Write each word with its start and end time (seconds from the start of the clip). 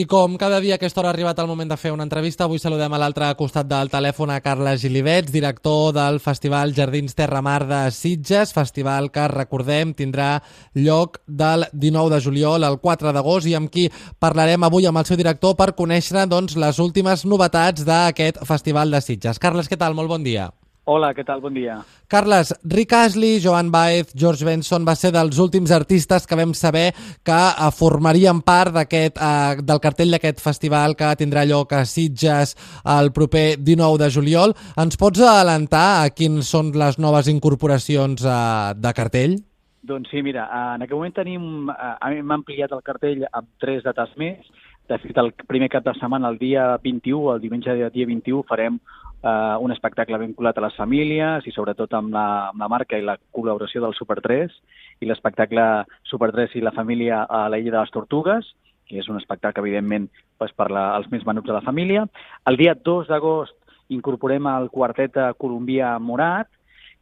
I 0.00 0.06
com 0.06 0.38
cada 0.40 0.62
dia 0.64 0.74
a 0.74 0.78
aquesta 0.78 1.02
hora 1.02 1.10
ha 1.10 1.12
arribat 1.12 1.40
el 1.42 1.48
moment 1.50 1.68
de 1.68 1.76
fer 1.76 1.90
una 1.92 2.06
entrevista, 2.06 2.46
avui 2.46 2.60
saludem 2.62 2.94
a 2.96 3.00
l'altre 3.02 3.26
costat 3.36 3.66
del 3.68 3.90
telèfon 3.92 4.30
a 4.32 4.38
Carles 4.40 4.80
Gilivets, 4.80 5.28
director 5.34 5.90
del 5.92 6.22
Festival 6.24 6.72
Jardins 6.72 7.12
Terra 7.18 7.42
Mar 7.44 7.66
de 7.68 7.80
Sitges, 7.92 8.54
festival 8.56 9.10
que, 9.12 9.26
recordem, 9.28 9.92
tindrà 9.98 10.30
lloc 10.72 11.18
del 11.26 11.66
19 11.74 12.14
de 12.14 12.22
juliol 12.24 12.64
al 12.64 12.78
4 12.80 13.12
d'agost 13.12 13.50
i 13.50 13.58
amb 13.58 13.68
qui 13.68 13.90
parlarem 14.18 14.64
avui 14.64 14.88
amb 14.88 15.02
el 15.02 15.10
seu 15.10 15.20
director 15.20 15.52
per 15.58 15.74
conèixer 15.76 16.24
doncs, 16.30 16.56
les 16.56 16.80
últimes 16.80 17.26
novetats 17.28 17.84
d'aquest 17.84 18.40
Festival 18.48 18.96
de 18.96 19.04
Sitges. 19.04 19.42
Carles, 19.42 19.68
què 19.68 19.76
tal? 19.76 19.98
Molt 19.98 20.08
bon 20.08 20.24
dia. 20.24 20.48
Hola, 20.90 21.12
què 21.14 21.22
tal? 21.22 21.38
Bon 21.38 21.54
dia. 21.54 21.76
Carles, 22.10 22.48
Rick 22.66 22.96
Astley, 22.98 23.36
Joan 23.38 23.68
Baez, 23.70 24.08
George 24.18 24.42
Benson 24.42 24.82
va 24.82 24.96
ser 24.98 25.12
dels 25.14 25.38
últims 25.38 25.70
artistes 25.70 26.24
que 26.26 26.38
vam 26.38 26.50
saber 26.58 26.88
que 27.22 27.36
eh, 27.36 27.68
formarien 27.76 28.40
part 28.42 28.74
d'aquest 28.74 29.20
eh, 29.22 29.60
del 29.62 29.82
cartell 29.84 30.16
d'aquest 30.16 30.42
festival 30.42 30.96
que 30.98 31.12
tindrà 31.20 31.44
lloc 31.46 31.76
a 31.78 31.84
Sitges 31.86 32.56
el 32.96 33.12
proper 33.14 33.60
19 33.62 34.00
de 34.02 34.08
juliol. 34.10 34.56
Ens 34.82 34.98
pots 34.98 35.22
adelantar 35.22 35.84
a 36.00 36.08
quins 36.10 36.50
són 36.50 36.72
les 36.74 36.98
noves 36.98 37.30
incorporacions 37.30 38.26
eh, 38.26 38.34
de 38.74 38.92
cartell? 38.96 39.38
Doncs 39.86 40.10
sí, 40.10 40.24
mira, 40.26 40.48
en 40.74 40.82
aquest 40.82 40.98
moment 40.98 41.14
tenim, 41.20 41.70
eh, 41.70 41.92
hem 42.10 42.34
ampliat 42.34 42.74
el 42.74 42.82
cartell 42.82 43.22
amb 43.30 43.46
tres 43.62 43.86
dates 43.86 44.10
més. 44.18 44.42
De 44.90 44.98
fet, 44.98 45.14
el 45.22 45.30
primer 45.46 45.70
cap 45.70 45.86
de 45.86 45.94
setmana, 46.00 46.34
el 46.34 46.40
dia 46.42 46.66
21, 46.82 47.36
el 47.36 47.44
diumenge 47.44 47.78
dia 47.94 48.10
21, 48.10 48.42
farem 48.50 48.82
eh, 49.22 49.56
un 49.60 49.72
espectacle 49.72 50.18
vinculat 50.18 50.58
a 50.58 50.64
les 50.66 50.76
famílies 50.78 51.46
i 51.46 51.54
sobretot 51.54 51.92
amb 51.96 52.12
la, 52.14 52.26
amb 52.50 52.62
la 52.62 52.68
marca 52.72 52.98
i 52.98 53.06
la 53.06 53.18
col·laboració 53.34 53.84
del 53.84 53.96
Super 53.98 54.20
3 54.24 54.56
i 55.00 55.08
l'espectacle 55.08 55.66
Super 56.08 56.30
3 56.32 56.56
i 56.56 56.64
la 56.64 56.74
família 56.76 57.24
a 57.24 57.48
la 57.48 57.58
Illa 57.58 57.76
de 57.76 57.80
les 57.80 57.94
Tortugues, 57.94 58.54
que 58.88 58.98
és 58.98 59.08
un 59.08 59.20
espectacle, 59.20 59.62
evidentment, 59.62 60.08
pues, 60.38 60.52
per 60.56 60.70
la, 60.70 60.90
els 60.98 61.10
més 61.12 61.24
menuts 61.26 61.46
de 61.46 61.54
la 61.54 61.64
família. 61.66 62.06
El 62.50 62.58
dia 62.58 62.74
2 62.74 63.10
d'agost 63.10 63.54
incorporem 63.90 64.46
el 64.50 64.70
quartet 64.70 65.16
Colombia 65.38 65.96
Morat, 65.98 66.50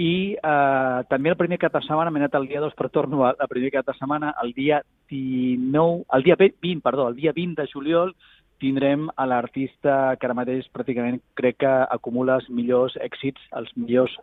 i 0.00 0.32
eh, 0.32 1.00
també 1.10 1.32
el 1.32 1.36
primer 1.36 1.58
cap 1.60 1.74
de 1.74 1.82
setmana, 1.84 2.12
m'he 2.12 2.22
anat 2.22 2.36
el 2.38 2.46
dia 2.48 2.62
2, 2.62 2.72
però 2.78 2.88
torno 2.92 3.24
al 3.28 3.48
primer 3.50 3.72
cap 3.74 3.88
de 3.88 3.94
setmana, 3.98 4.32
el 4.42 4.54
dia 4.56 4.80
19, 5.10 6.04
el 6.16 6.22
dia 6.24 6.36
20, 6.40 6.80
perdó, 6.80 7.08
el 7.10 7.18
dia 7.18 7.34
20 7.36 7.60
de 7.60 7.68
juliol, 7.68 8.14
tindrem 8.60 9.08
a 9.16 9.26
l'artista 9.26 10.16
que 10.20 10.28
ara 10.28 10.36
mateix 10.36 10.68
pràcticament 10.74 11.20
crec 11.38 11.60
que 11.64 11.72
acumula 11.96 12.38
els 12.40 12.48
millors 12.52 12.96
èxits, 13.00 13.40
els 13.56 13.72
millors 13.76 14.14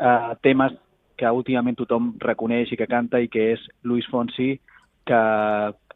eh, 0.00 0.32
temes 0.46 0.76
que 1.20 1.30
últimament 1.36 1.76
tothom 1.76 2.14
reconeix 2.22 2.72
i 2.72 2.80
que 2.80 2.88
canta 2.88 3.20
i 3.20 3.28
que 3.28 3.52
és 3.54 3.66
Luis 3.84 4.06
Fonsi, 4.08 4.54
que 5.04 5.20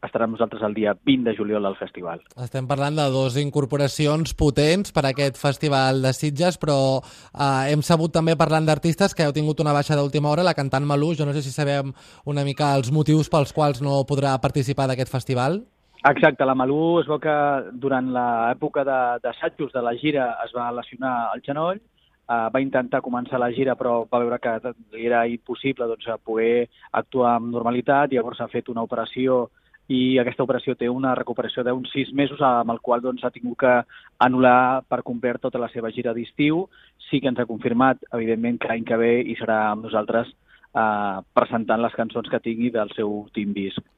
estarà 0.05 0.27
amb 0.27 0.35
nosaltres 0.35 0.61
el 0.65 0.75
dia 0.77 0.93
20 1.07 1.25
de 1.25 1.33
juliol 1.37 1.65
al 1.65 1.77
festival. 1.79 2.21
Estem 2.41 2.67
parlant 2.69 2.97
de 2.97 3.05
dues 3.13 3.37
incorporacions 3.41 4.35
potents 4.37 4.93
per 4.93 5.05
a 5.05 5.11
aquest 5.13 5.39
festival 5.41 6.03
de 6.03 6.11
Sitges, 6.13 6.59
però 6.61 6.77
eh, 6.99 7.71
hem 7.73 7.81
sabut 7.85 8.13
també 8.13 8.35
parlant 8.37 8.67
d'artistes 8.67 9.15
que 9.17 9.25
heu 9.25 9.33
tingut 9.33 9.63
una 9.63 9.73
baixa 9.73 9.97
d'última 9.97 10.29
hora, 10.29 10.45
la 10.45 10.53
cantant 10.57 10.85
Malú, 10.85 11.13
jo 11.17 11.25
no 11.25 11.33
sé 11.33 11.41
si 11.41 11.53
sabem 11.53 11.93
una 12.25 12.45
mica 12.45 12.75
els 12.77 12.91
motius 12.91 13.31
pels 13.33 13.55
quals 13.55 13.81
no 13.81 14.03
podrà 14.05 14.35
participar 14.41 14.89
d'aquest 14.91 15.11
festival. 15.11 15.63
Exacte, 16.07 16.45
la 16.45 16.53
Malú 16.53 16.99
es 16.99 17.07
veu 17.09 17.17
que 17.17 17.35
durant 17.81 18.11
l'època 18.13 18.83
d'assajos 18.85 19.71
de, 19.71 19.73
de 19.73 19.81
la 19.81 19.93
gira 19.97 20.25
es 20.43 20.51
va 20.53 20.67
lesionar 20.77 21.13
el 21.33 21.41
genoll, 21.47 21.79
eh, 21.79 22.45
va 22.53 22.61
intentar 22.61 23.01
començar 23.01 23.39
la 23.41 23.49
gira 23.55 23.73
però 23.79 23.95
va 24.11 24.19
veure 24.21 24.37
que 24.43 24.53
era 25.01 25.23
impossible 25.25 25.87
doncs, 25.89 26.05
poder 26.23 26.67
actuar 26.91 27.31
amb 27.39 27.49
normalitat, 27.55 28.13
llavors 28.13 28.43
ha 28.45 28.51
fet 28.53 28.69
una 28.69 28.85
operació 28.85 29.47
i 29.89 30.19
aquesta 30.21 30.45
operació 30.45 30.77
té 30.77 30.91
una 30.93 31.15
recuperació 31.17 31.65
d'uns 31.65 31.89
sis 31.97 32.13
mesos 32.13 32.45
amb 32.45 32.75
el 32.75 32.83
qual 32.85 33.01
doncs, 33.01 33.25
ha 33.25 33.33
tingut 33.33 33.57
que 33.65 33.73
anul·lar 34.29 34.85
per 34.85 35.01
complir 35.09 35.39
tota 35.41 35.61
la 35.61 35.71
seva 35.73 35.89
gira 35.89 36.13
d'estiu. 36.13 36.67
Sí 37.09 37.17
que 37.21 37.33
ens 37.33 37.41
ha 37.41 37.49
confirmat, 37.49 38.05
evidentment, 38.13 38.61
que 38.61 38.69
l'any 38.69 38.85
que 38.85 39.01
ve 39.01 39.13
hi 39.25 39.37
serà 39.41 39.59
amb 39.71 39.89
nosaltres 39.89 40.29
eh, 40.29 41.17
presentant 41.33 41.81
les 41.81 41.97
cançons 41.97 42.29
que 42.29 42.45
tingui 42.45 42.73
del 42.73 42.93
seu 42.93 43.23
Team 43.33 43.57
Disc. 43.57 43.94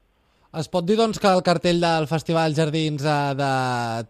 Es 0.58 0.66
pot 0.66 0.82
dir 0.82 0.96
doncs, 0.98 1.20
que 1.22 1.30
el 1.30 1.44
cartell 1.46 1.76
del 1.78 2.08
Festival 2.10 2.54
Jardins 2.56 3.04
eh, 3.06 3.34
de 3.38 3.50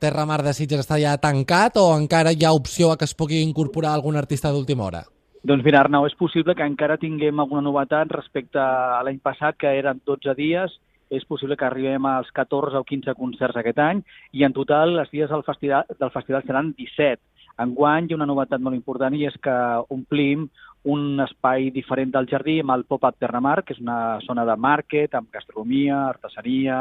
Terra 0.00 0.24
Mar 0.24 0.38
de 0.46 0.54
Sitges 0.56 0.80
està 0.80 0.96
ja 0.96 1.18
tancat 1.20 1.76
o 1.76 1.90
encara 1.92 2.32
hi 2.32 2.46
ha 2.46 2.54
opció 2.56 2.88
a 2.88 2.96
que 2.96 3.04
es 3.04 3.12
pugui 3.18 3.42
incorporar 3.44 3.90
algun 3.92 4.16
artista 4.16 4.48
d'última 4.54 4.86
hora? 4.86 5.02
Doncs 5.44 5.66
mira, 5.66 5.82
Arnau, 5.82 6.06
és 6.08 6.16
possible 6.16 6.54
que 6.56 6.64
encara 6.64 6.96
tinguem 6.96 7.42
alguna 7.44 7.66
novetat 7.66 8.14
respecte 8.16 8.62
a 8.62 9.02
l'any 9.04 9.20
passat, 9.20 9.58
que 9.60 9.74
eren 9.76 10.00
12 10.08 10.34
dies, 10.40 10.72
és 11.12 11.26
possible 11.28 11.56
que 11.56 11.68
arribem 11.68 12.08
als 12.08 12.32
14 12.32 12.80
o 12.80 12.84
15 12.84 13.18
concerts 13.20 13.60
aquest 13.60 13.84
any, 13.84 14.00
i 14.32 14.48
en 14.48 14.56
total 14.56 14.96
els 15.04 15.12
dies 15.12 15.28
del 15.28 15.44
festival, 15.44 15.84
del 16.00 16.14
festival 16.16 16.48
seran 16.48 16.72
17. 16.80 17.20
Enguany 17.60 18.08
hi 18.08 18.14
ha 18.14 18.20
una 18.22 18.30
novetat 18.30 18.64
molt 18.64 18.78
important 18.78 19.12
i 19.18 19.26
és 19.28 19.36
que 19.42 19.58
omplim 19.92 20.48
un 20.84 21.20
espai 21.20 21.70
diferent 21.74 22.12
del 22.14 22.28
jardí 22.30 22.58
amb 22.62 22.74
el 22.76 22.84
Pop-Up 22.84 23.18
Terramar, 23.18 23.62
que 23.64 23.74
és 23.74 23.82
una 23.82 24.18
zona 24.24 24.44
de 24.46 24.56
market 24.56 25.14
amb 25.14 25.30
gastronomia, 25.32 26.06
artesania, 26.08 26.80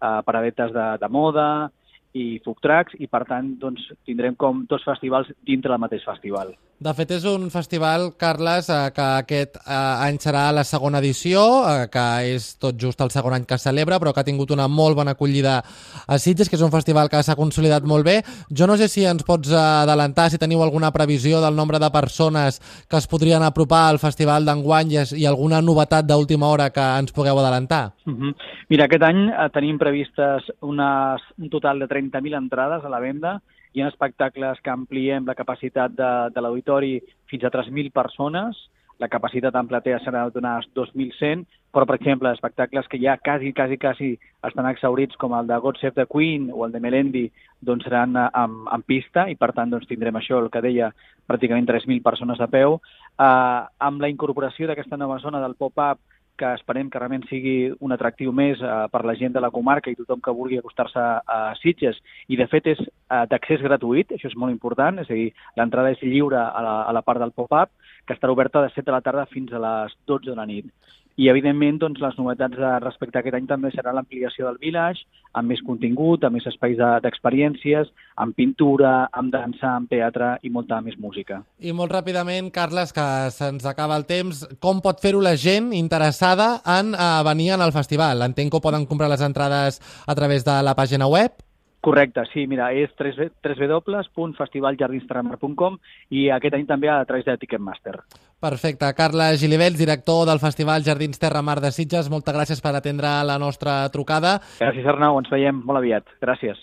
eh, 0.00 0.20
paradetes 0.26 0.72
de, 0.72 0.86
de 1.00 1.08
moda 1.08 1.70
i 2.16 2.40
food 2.44 2.62
trucks, 2.64 2.96
i 2.98 3.06
per 3.06 3.24
tant 3.28 3.54
doncs, 3.60 3.90
tindrem 4.04 4.34
com 4.34 4.64
dos 4.68 4.84
festivals 4.84 5.30
dintre 5.44 5.72
del 5.72 5.82
mateix 5.82 6.04
festival. 6.04 6.54
De 6.76 6.92
fet, 6.92 7.08
és 7.16 7.22
un 7.24 7.46
festival, 7.48 8.10
Carles, 8.20 8.66
eh, 8.68 8.90
que 8.92 9.04
aquest 9.22 9.54
eh, 9.62 9.76
any 10.04 10.18
serà 10.20 10.42
la 10.52 10.64
segona 10.68 11.00
edició, 11.00 11.40
eh, 11.64 11.86
que 11.88 12.04
és 12.34 12.50
tot 12.60 12.76
just 12.76 13.00
el 13.00 13.08
segon 13.14 13.32
any 13.32 13.46
que 13.48 13.56
celebra, 13.56 13.96
però 13.96 14.12
que 14.12 14.20
ha 14.20 14.26
tingut 14.26 14.52
una 14.52 14.66
molt 14.68 14.98
bona 14.98 15.14
acollida 15.16 15.54
a 15.62 16.18
Sitges, 16.20 16.50
que 16.52 16.58
és 16.60 16.66
un 16.66 16.74
festival 16.74 17.08
que 17.08 17.22
s'ha 17.24 17.38
consolidat 17.38 17.88
molt 17.88 18.04
bé. 18.04 18.18
Jo 18.52 18.68
no 18.68 18.76
sé 18.76 18.90
si 18.92 19.06
ens 19.08 19.24
pots 19.24 19.54
adelantar, 19.56 20.28
si 20.28 20.42
teniu 20.42 20.60
alguna 20.60 20.92
previsió 20.92 21.40
del 21.40 21.56
nombre 21.56 21.80
de 21.80 21.90
persones 21.90 22.60
que 22.90 23.00
es 23.00 23.08
podrien 23.08 23.42
apropar 23.42 23.86
al 23.88 24.02
festival 24.02 24.44
d'enguany 24.44 24.98
i, 25.16 25.24
alguna 25.24 25.62
novetat 25.64 26.04
d'última 26.04 26.52
hora 26.52 26.68
que 26.76 26.84
ens 27.00 27.16
pugueu 27.16 27.40
adelantar. 27.40 27.94
Uh 28.04 28.12
-huh. 28.12 28.34
Mira, 28.68 28.84
aquest 28.84 29.02
any 29.02 29.30
tenim 29.50 29.78
previstes 29.78 30.44
unes, 30.60 31.22
un 31.38 31.48
total 31.48 31.78
de 31.78 31.88
30.000 31.88 32.36
entrades 32.36 32.84
a 32.84 32.90
la 32.90 33.00
venda, 33.00 33.40
hi 33.76 33.82
ha 33.84 33.90
espectacles 33.92 34.62
que 34.64 34.72
ampliem 34.72 35.26
la 35.28 35.36
capacitat 35.36 35.92
de, 35.92 36.12
de 36.32 36.40
l'auditori 36.40 36.94
fins 37.28 37.44
a 37.44 37.52
3.000 37.52 37.92
persones, 37.92 38.56
la 38.96 39.10
capacitat 39.12 39.54
en 39.60 39.68
platea 39.68 39.98
serà 40.00 40.22
d'unes 40.32 40.64
2.100, 40.72 41.42
però, 41.76 41.84
per 41.84 41.98
exemple, 41.98 42.30
espectacles 42.32 42.88
que 42.88 42.96
ja 43.02 43.18
quasi, 43.20 43.52
quasi, 43.52 43.76
quasi 43.76 44.08
estan 44.48 44.68
exaurits, 44.70 45.18
com 45.20 45.34
el 45.36 45.50
de 45.50 45.58
God 45.60 45.76
Save 45.82 45.92
the 45.98 46.06
Queen 46.08 46.48
o 46.48 46.64
el 46.64 46.72
de 46.72 46.80
Melendi, 46.80 47.26
doncs 47.60 47.84
seran 47.84 48.16
en, 48.16 48.56
en 48.72 48.86
pista 48.88 49.26
i, 49.28 49.36
per 49.36 49.50
tant, 49.52 49.68
doncs 49.74 49.84
tindrem 49.90 50.16
això, 50.16 50.40
el 50.40 50.48
que 50.48 50.64
deia, 50.64 50.88
pràcticament 51.28 51.68
3.000 51.68 52.00
persones 52.06 52.40
a 52.40 52.48
peu. 52.48 52.78
Uh, 53.20 53.68
amb 53.84 54.00
la 54.00 54.08
incorporació 54.08 54.70
d'aquesta 54.70 54.96
nova 54.96 55.20
zona 55.20 55.44
del 55.44 55.58
pop-up 55.60 56.00
que 56.38 56.52
esperem 56.58 56.90
que 56.90 57.00
realment 57.00 57.24
sigui 57.30 57.72
un 57.80 57.94
atractiu 57.96 58.32
més 58.36 58.60
eh, 58.62 58.74
per 58.92 59.02
la 59.08 59.16
gent 59.18 59.34
de 59.34 59.42
la 59.42 59.50
comarca 59.54 59.90
i 59.90 59.96
tothom 59.98 60.22
que 60.24 60.34
vulgui 60.36 60.60
acostar-se 60.60 61.00
a 61.00 61.38
Sitges. 61.60 61.98
I, 62.28 62.38
de 62.40 62.46
fet, 62.52 62.68
és 62.74 62.82
eh, 62.82 63.24
d'accés 63.30 63.64
gratuït, 63.64 64.12
això 64.12 64.30
és 64.30 64.38
molt 64.38 64.54
important, 64.54 65.00
és 65.02 65.10
a 65.10 65.18
dir, 65.18 65.30
l'entrada 65.56 65.94
és 65.96 66.04
lliure 66.04 66.38
a 66.38 66.62
la, 66.66 66.76
a 66.84 66.94
la 66.96 67.04
part 67.06 67.22
del 67.22 67.34
pop-up, 67.36 67.72
que 68.06 68.14
estarà 68.14 68.34
oberta 68.34 68.62
de 68.62 68.70
7 68.74 68.86
de 68.86 68.94
la 68.94 69.02
tarda 69.04 69.26
fins 69.32 69.52
a 69.52 69.62
les 69.62 69.96
12 70.06 70.30
de 70.30 70.38
la 70.38 70.46
nit. 70.46 70.70
I, 71.16 71.30
evidentment, 71.32 71.78
doncs, 71.80 72.00
les 72.04 72.16
novetats 72.20 72.58
de, 72.60 72.70
respecte 72.84 73.16
a 73.16 73.22
aquest 73.22 73.38
any 73.38 73.46
també 73.48 73.70
serà 73.72 73.94
l'ampliació 73.96 74.50
del 74.50 74.58
village, 74.60 75.06
amb 75.32 75.48
més 75.48 75.62
contingut, 75.64 76.24
amb 76.24 76.36
més 76.36 76.48
espais 76.50 76.76
d'experiències, 76.76 77.88
de, 77.88 78.04
amb 78.20 78.36
pintura, 78.36 79.08
amb 79.16 79.32
dansa, 79.32 79.70
amb 79.78 79.88
teatre 79.88 80.34
i 80.44 80.52
molta 80.52 80.82
més 80.84 80.98
música. 81.00 81.40
I 81.64 81.72
molt 81.72 81.96
ràpidament, 81.96 82.52
Carles, 82.52 82.92
que 82.92 83.06
se'ns 83.32 83.64
acaba 83.64 83.96
el 83.96 84.04
temps, 84.04 84.44
com 84.60 84.84
pot 84.84 85.00
fer-ho 85.00 85.24
la 85.24 85.38
gent 85.40 85.72
interessada 85.72 86.58
en 86.76 86.92
uh, 86.92 87.24
venir 87.24 87.54
al 87.56 87.72
festival? 87.72 88.20
Entenc 88.28 88.52
que 88.52 88.60
poden 88.60 88.84
comprar 88.84 89.08
les 89.08 89.24
entrades 89.24 89.80
a 90.06 90.14
través 90.14 90.44
de 90.44 90.60
la 90.62 90.76
pàgina 90.76 91.08
web? 91.08 91.40
Correcte, 91.86 92.24
sí, 92.32 92.48
mira, 92.50 92.72
és 92.74 92.90
www.festivaljardinsterramar.com 92.98 95.76
i 96.10 96.26
aquest 96.34 96.56
any 96.58 96.66
també 96.66 96.90
a 96.90 96.98
través 97.06 97.22
de 97.28 97.36
Ticketmaster. 97.38 97.94
Perfecte. 98.40 98.92
Carla 98.94 99.30
Gilivets, 99.40 99.78
director 99.78 100.26
del 100.28 100.38
Festival 100.38 100.84
Jardins 100.84 101.18
Terra 101.18 101.40
Mar 101.40 101.60
de 101.64 101.70
Sitges, 101.72 102.10
moltes 102.12 102.36
gràcies 102.36 102.60
per 102.60 102.74
atendre 102.76 103.08
la 103.24 103.38
nostra 103.40 103.78
trucada. 103.94 104.36
Gràcies, 104.60 104.84
Arnau, 104.92 105.16
ens 105.22 105.32
veiem 105.32 105.62
molt 105.64 105.80
aviat. 105.80 106.04
Gràcies. 106.20 106.60